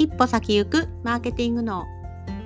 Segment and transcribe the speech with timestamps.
[0.00, 1.86] 一歩先行くマーケティング脳。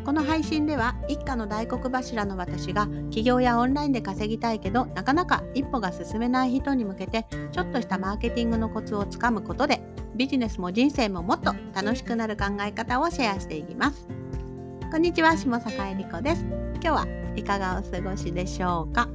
[0.05, 9.81] この配信では一家の大黒柱の私が起業やオンラインで稼ぎたいけどなかなか一歩が進めない人に向けてちょっとしたマーケティングのコツをつかむことで
[10.17, 14.09] ビジネスも人生ももっと楽しくなる考え方をシェアしていきます。
[14.91, 16.43] こんにちは下坂恵理子です。
[16.43, 19.09] 今日はいかがお過ごしでしょうか？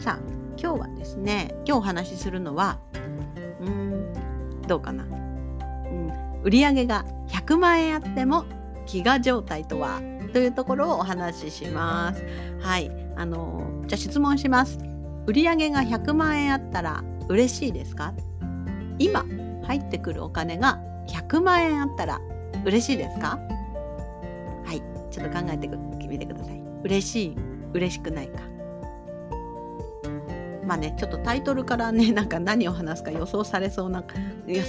[0.00, 0.18] さあ
[0.56, 2.78] 今日はですね今日お話しするのは
[3.60, 5.04] うーんどうかな、
[6.42, 8.44] 売上が100万円あっても
[8.86, 10.00] 飢餓状態とは
[10.32, 12.24] というところをお話しします。
[12.60, 14.78] はい、あのじゃあ質問します。
[15.26, 18.14] 売上が100万円あったら嬉しいですか？
[18.98, 19.24] 今
[19.64, 22.20] 入ってくるお金が100万円あったら
[22.64, 23.38] 嬉しいですか？
[24.64, 25.68] はい、ちょっと考えて
[26.06, 26.62] みてください。
[26.84, 27.36] 嬉しい、
[27.74, 28.40] 嬉しくないか。
[30.68, 34.04] まあね、ちょっとタイトルからね、 なんか何を話すか予想されそうな、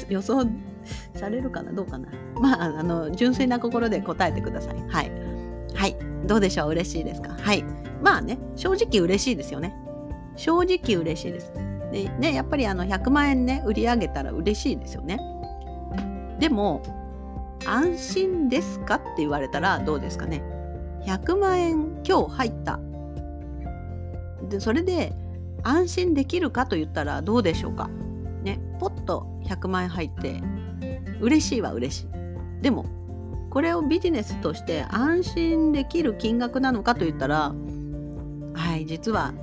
[0.09, 0.45] 予想
[1.13, 2.07] されるかなどうかな
[2.39, 4.75] まあ、あの、純粋な心で答えてください。
[4.87, 5.11] はい。
[5.75, 5.95] はい。
[6.25, 6.69] どうでしょう？
[6.69, 7.35] 嬉しいですか？
[7.37, 7.63] はい。
[8.01, 9.75] まあね、正直嬉しいですよね。
[10.37, 11.51] 正直嬉しいです。
[11.91, 15.19] でね、やっぱりあの100万円ね、売り上げたら嬉しいですよね。
[16.39, 16.81] でも、
[17.65, 20.41] 安心ですかって言われたらどうですかね。
[21.05, 22.79] 100万円今日入った。
[24.49, 25.11] で、それで
[25.63, 27.89] 安心できるかと言ったらどうでしょうか。
[28.43, 30.41] ね、ポッと100万円入って
[31.19, 32.07] 嬉しいは嬉しい。
[32.61, 32.85] でも
[33.49, 37.53] これをビジネスとして安心できる金額なのかと言ったら
[38.53, 39.33] はい実は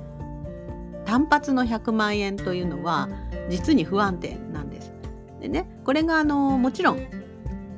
[1.05, 3.09] 単発の100万円というのは
[3.49, 4.93] 実に不安定なんです。
[5.41, 6.99] でねこれがあのもちろん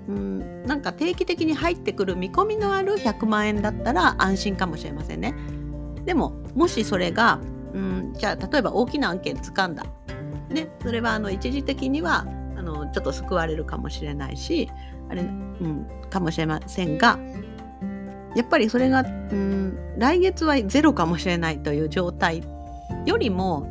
[0.07, 5.35] うんなんか定期的に入ってくる見込みのある100万円だったら安心かもしれませんね。
[6.05, 7.39] でももしそれが
[7.79, 9.85] うんじゃあ例えば大きな案件掴んだ、
[10.49, 12.25] ね、それはあの一時的には
[12.57, 14.69] あのちょっと救われるかもしれないし
[15.09, 17.17] あれ、うん、かもしれませんが
[18.35, 22.43] やっぱりそれが、うん、来月はゼロかもしれないという状態
[23.05, 23.67] よりも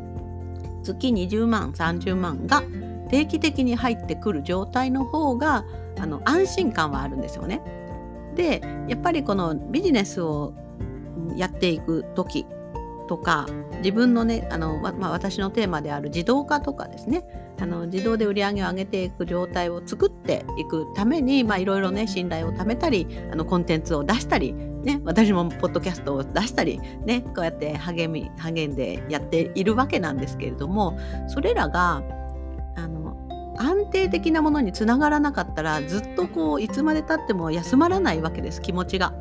[0.83, 2.63] 月20万30万が
[3.11, 5.65] 定期的に入ってくる状態の方が
[5.99, 7.61] あの安心感はあるんですよね。
[8.35, 10.55] でやっぱりこのビジネスを
[11.37, 12.47] やっていく時
[13.09, 13.47] とか
[13.79, 17.25] 自分のねあの、まあ、私のテーマである自動化とかですね
[17.61, 30.97] あの自動で売り上げを上げていく状態を作っていくためにいろいろね信頼を貯めたりあのコンテンツを出したり、ね、私もポッドキャストを出したり、ね、こうやって励み励んでやっているわけなんですけれども
[31.27, 32.03] それらが
[32.77, 33.17] あの
[33.59, 39.13] 安定的なものにつながらなかったらずっとこういつまでたっても休まらないわけです気持ちが。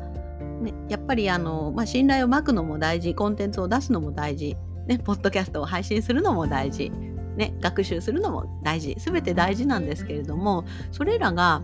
[0.88, 4.56] やっぱりあの、まあ、信頼をまくのも大事コンテンツを出すのも大事、
[4.86, 6.90] ね、ポッドキャストを配信するのも大事、
[7.36, 11.62] ね、学習するのも大事全て大事なんですけれどもそれらが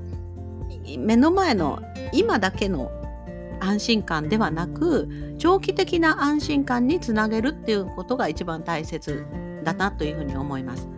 [0.99, 1.81] 目の前の
[2.12, 2.91] 今だけの
[3.61, 5.09] 安心感ではなく
[5.39, 9.25] 長期的な安心感につなげるっていうことが一番大切
[9.65, 10.89] だなというふうに思います。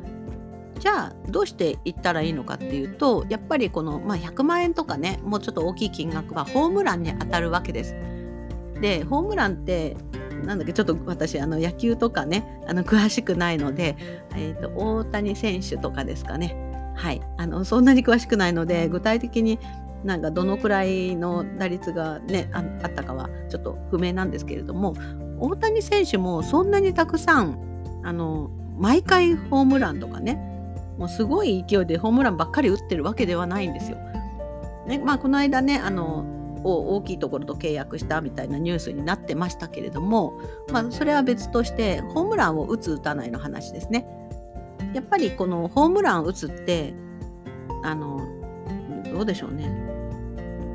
[0.79, 7.95] じゃあどうしていったらいいのかっていうとやっぱりこの、まあ、100万円とかねもうちょっと大きい金額はホームランに当たるわけです。
[8.81, 9.97] でホームランって
[10.45, 13.97] なんだっけちょっと私あの野球とかねあの詳しくないので、
[14.35, 16.57] えーと、大谷選手とかですかね。
[16.95, 17.21] はい。
[17.37, 19.59] あのそんなに詳しくないので具体的に
[20.05, 24.95] なんかどのくらいの打率がねあったかはちょっと不明なんですけれども
[25.39, 27.59] 大谷選手もそんなにたくさん
[28.05, 30.35] あの毎回ホームランとかね
[30.97, 33.99] もうすごい勢いでホームランばっかり打ってるわけではないんですよ。
[34.87, 36.25] ねまあ、この間ねあの
[36.65, 40.41] を大きいところと契約したみたいなニュースになってましたけれども、
[40.73, 44.07] まあ、それは別としてホームランを打つ打たないの話ですね。
[44.95, 46.95] やっぱりこのホームラン打つって
[47.83, 48.21] あの
[49.13, 49.65] どうでしょうね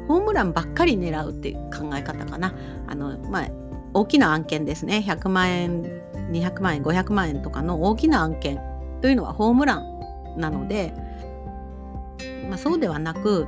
[0.08, 2.54] ホームランばっかり狙うっていう考え方かな。
[2.88, 3.48] あのまあ
[3.94, 5.84] 大きな案件ですね100万円
[6.32, 8.60] 200万円500万円とかの大きな案件
[9.02, 10.94] というのはホームランなので、
[12.48, 13.48] まあ、そうではなく、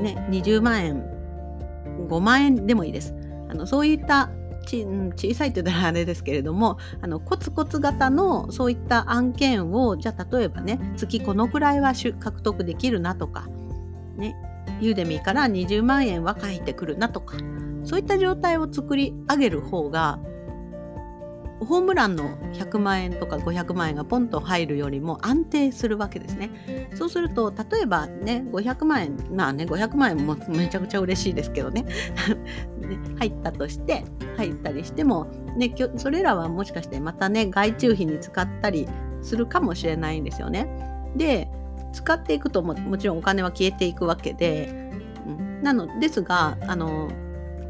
[0.00, 1.19] ね、20万円
[2.08, 3.14] 5万円でもいいです。
[3.48, 4.30] あのそういった
[4.66, 4.84] ち
[5.16, 13.48] 小さいというのはあれですけれどもあのコツコツ型のそういった案件をじゃあ例えばね月このくらいは獲得できるなとか
[14.16, 14.36] ね
[14.80, 17.36] ユーデミーから20万円は返ってくるなとか
[17.84, 20.20] そういった状態を作り上げる方が
[21.60, 26.50] ホームランの100万円とか500万円がポンと入るよりも安定するわけですね。
[26.94, 31.84] そうすると例えばね500万円まあね500万円もめちゃくちゃ嬉しいですけどね
[33.18, 34.04] 入ったとして
[34.36, 35.26] 入ったりしても、
[35.56, 38.88] ね、それらはもしかしてまたね外注費に使ったり
[39.22, 40.66] するかもしれないんですよね。
[41.14, 41.48] で
[41.92, 44.92] 使っていくとももちろんお金は消えていくわけで、
[45.60, 47.10] うなのですがあの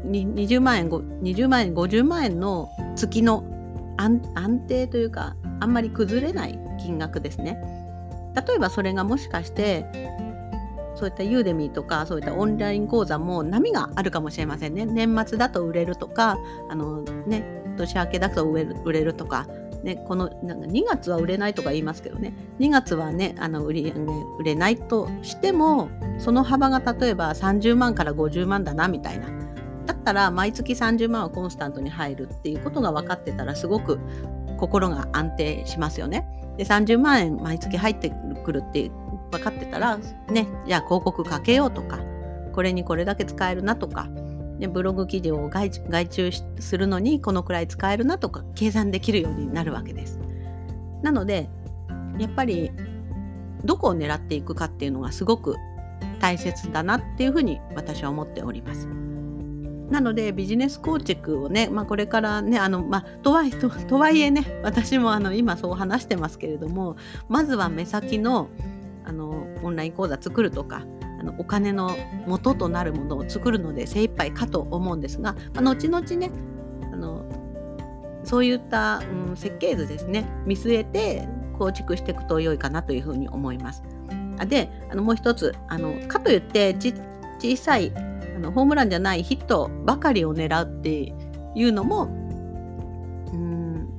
[0.05, 3.43] 20万円20万円50万円の月の
[4.01, 7.57] 安定というかあんまり崩れない金額ですね。
[8.47, 9.85] 例えばそれがもしかして
[10.95, 14.85] そういったユーデミーとかそういったオンライン講座も波があるかもしれませんね。
[14.85, 16.37] 年末だと売れるとか
[16.69, 17.43] あの、ね、
[17.77, 19.47] 年明けだと売れるとか、
[19.83, 23.93] ね、このなんか2月は売れないとか言いますけどね2月はねあの売り、ね、
[24.39, 25.89] 売れないとしても
[26.19, 29.27] その幅が例えば30万から50万だなみたいな
[29.85, 33.99] だったら毎月30万はコンスタントに入るっていうことが分かってたらすごく
[34.57, 36.27] 心が安定しますよね。
[36.57, 38.11] で30万円毎月入って
[38.43, 38.91] くるって
[39.31, 39.97] 分かってたら
[40.29, 41.99] ねじゃあ広告かけようとか
[42.51, 44.07] これにこれだけ使えるなとか、
[44.59, 45.71] ね、ブログ記事を外
[46.07, 50.19] 注するのにこのくらい使えるなとか計算できるようになるわけです。
[51.01, 51.49] なので
[52.19, 52.71] やっぱり
[53.63, 55.55] どこを狙っていくかっていうのがすごく
[56.19, 58.87] 大切だなっていうふうに私は思っております。
[59.91, 66.95] なのでビジネス構築をね、まあ、これからねあの、まあ、とはいととはいえね私もあの今そう話してますけれども
[67.27, 68.49] まずは目先の
[69.03, 70.85] あのオンライン講座作るとか
[71.19, 76.31] あのお金の元となるものを作るので精一杯かと思うんですが、まあ、後々ね
[76.93, 77.25] あの
[78.23, 81.27] そういった、うん、設計図ですね見据えて
[81.57, 83.83] 構築していくと良いかなというふうに思います。
[84.47, 86.73] であのもう一つあのかといって
[87.39, 87.91] 小さい
[88.35, 91.13] あのホームランじゃないヒットばかりを狙うって
[91.55, 92.05] いうのも
[93.33, 93.89] うん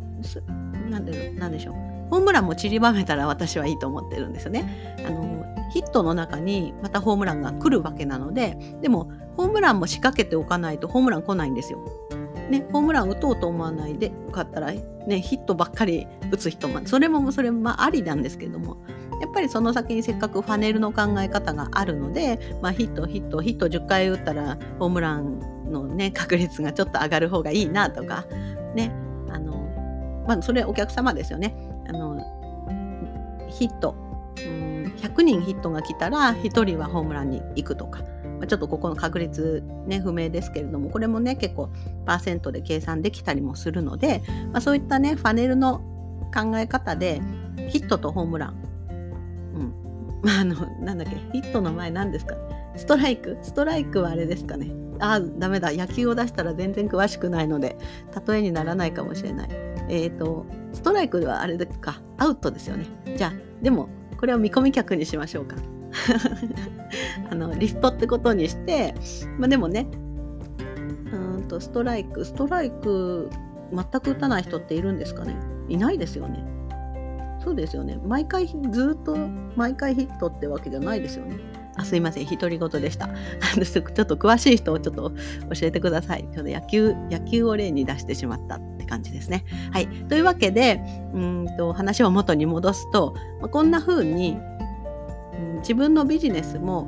[0.91, 1.75] なんでなんでしょう
[2.11, 4.95] ホームランも散りばめたら私はいいと思ってるんですよね。
[5.07, 5.43] あの
[5.73, 11.79] ヒットの中にまたホームランが来るわけなのででもホームランも仕掛けておかないとホームラン来ないんですよ。
[12.51, 18.77] ね、ホームラン打とうと思わないでよかったら、ね、ヒットばっかり打つ人もそれもそれもまあありなんですけども
[19.21, 25.39] やっぱりその先にせっかくファネルの考え方があるので、まあ、ヒットヒットヒット10回打ったらホームラン
[25.71, 28.25] の、ね、確率がちょっと上がる方がいいなとか
[28.75, 28.93] ね
[29.31, 31.55] あの、まあ、それお客様ですよね。
[31.89, 32.21] あの
[33.49, 33.95] ヒット
[34.39, 38.01] うん100人ヒットが来たら1人はホームランに行くとか。
[38.47, 41.71] ちょっとここの確率ね不明ですけれどもこれもね結構
[42.07, 44.23] パーセントで計算できたりもするので、
[44.53, 45.79] まあ、そういったねファネルの
[46.35, 47.21] 考え方で
[47.69, 48.63] ヒットとホームラン
[50.23, 52.37] まあ、あの、なんだっけ、ヒットの前何ですか？
[52.77, 53.37] ストライク？
[53.43, 54.71] ストライクはあれですかね。
[55.01, 55.73] ああ、ダメだ。
[55.73, 57.77] 野球を出したら全然詳しくないので、
[58.29, 59.49] 例えにならないかもしれない。
[59.89, 62.01] えっ、ー、と、ストライクはあれですか。
[62.19, 62.87] アウトですよね。
[63.17, 65.57] じゃあ、でも、これを見込み客にしましょうか。
[67.31, 68.95] あの、リストってことにして、
[69.39, 69.87] まあでもね、
[71.13, 73.31] うんと、ストライク、ストライク、
[73.73, 75.35] 全く打たない人っているんですかね？
[75.69, 76.45] いないですよね。
[77.43, 77.99] そうですよね。
[78.07, 79.17] 毎回ずっと
[79.57, 81.39] 毎回ヒットってわけじゃないですよね。
[81.75, 83.09] あすいません、独り言でした。
[83.57, 86.29] ちょっと詳しい人をちょっと教えてください。
[86.33, 89.45] ちょっと野球、野球を例に出してしまったって感じですね。
[89.73, 89.89] はい。
[90.09, 90.83] というわけで、
[91.15, 94.52] うんと話を元に戻すと、まあ、こんな風に、うん、
[95.59, 96.83] 自分のビジネスも、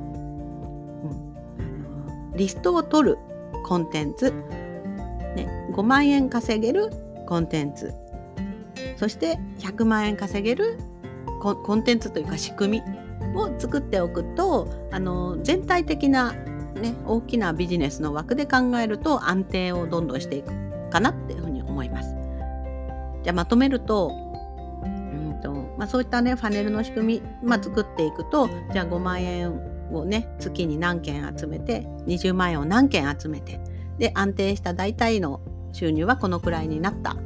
[2.33, 3.19] うん、リストを取る
[3.65, 4.31] コンテンツ、
[5.37, 6.91] ね、5万円稼げる
[7.27, 7.95] コンテンツ
[8.97, 10.79] そして100万円稼げる
[11.41, 20.53] コンテンツというか仕組みを作っておくとあの全体的な、ね、大きなビジネスの枠で考えると安定をどんどんしていく
[20.91, 22.15] かなっていうふうに思います。
[23.25, 24.24] じゃあまとめると、
[25.85, 29.53] まあ、そういったねファネルの仕組み、まあ、作っていくとじゃあ5万円
[29.93, 33.61] をね月に何件集めて20万円を何件集めて
[33.99, 35.43] で安定した大体の
[35.75, 37.17] 収入はこのくらいになった。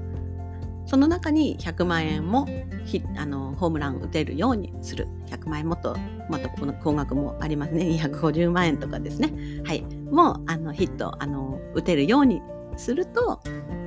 [0.86, 2.48] その中に100万円も
[3.18, 5.06] あのホームラン打てるようにする。
[5.26, 5.94] 100万円もっと
[6.28, 7.84] もっとこの高額もありますね。
[7.84, 9.32] 250万円とかですね。
[9.64, 9.82] はい。
[10.10, 12.42] もうあのヒットあの打てるように
[12.76, 13.40] すると、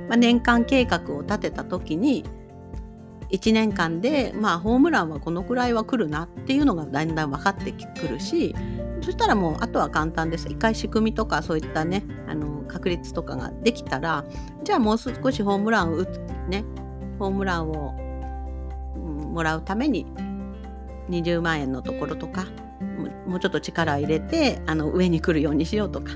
[0.08, 2.24] まあ、年間計画を立てた時に
[3.32, 8.54] 1年間で、まあ、ホームランはこのくらいは来るなっていうのがだんだん分かってくるし
[9.00, 10.46] そしたらもうあとは簡単です。
[10.48, 14.24] 一回仕組みとかそういったねあの確率とかができたら
[14.62, 16.64] じゃあもう少しホームランを打つね
[17.18, 17.94] ホームランを、
[18.94, 20.06] もらうために
[21.08, 22.46] 20万円のところとか
[23.26, 26.12] もうちょっと力を入れてあの上に来るようにしようとか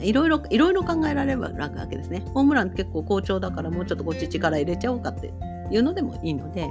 [0.00, 1.50] いろいろいろいろ考えられるわ
[1.88, 2.24] けですね。
[2.32, 5.32] ホームラン結構好調だからもうちょっとこっち力入れちゃおうかって
[5.70, 6.66] いうのでもいいので、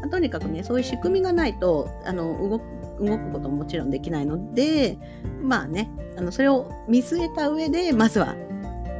[0.00, 2.60] まあ、とにかくねそういう仕組みがないとあの動
[2.98, 4.98] 動くことももちろんできないので
[5.42, 8.34] まあねあのそれを見据えた上でまずは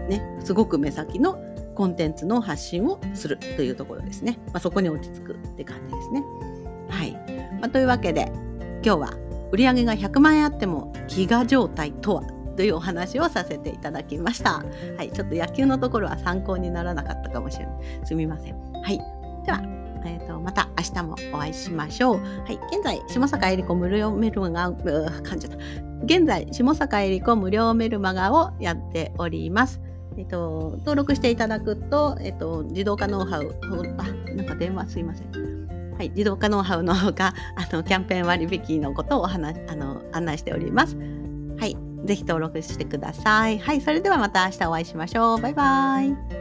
[0.09, 1.39] ねすごく目先の
[1.75, 4.39] コンテンツの発信をするというところですね。
[4.47, 6.25] まあ、そこに落ち着くって感じですね。
[6.89, 7.13] はい。
[7.61, 8.33] まあ、というわけで
[8.83, 9.11] 今日は
[9.53, 12.23] 売上が100万円あっても飢餓状態とは
[12.57, 14.65] というお話をさせていただきました。
[14.97, 17.77] はい、ちょっと野球のところは参考にならなかったかもしれない。
[18.05, 18.57] すみません。
[18.73, 18.99] はい。
[19.47, 19.61] では、
[20.05, 22.19] えーと、また明日もお会いしましょう。
[22.19, 25.59] はい、現在、下坂えり子無料メルマガ、噛んじゃった。
[26.05, 29.81] 現在、下坂えり子無料メルマガをやっております。
[30.19, 33.55] えっと、登録していただくと、えっと、自動化ノウハウ、
[33.99, 35.95] あ、なんか電話すいません。
[35.97, 40.97] はい、自動化ノウハウのほか、あの、キャンペーン割引のことをお話、あの、案内しております。
[41.59, 43.59] はい、ぜひ登録してください。
[43.59, 45.41] はい、それではまた明日お会いしましょう。
[45.41, 46.36] バイバイ。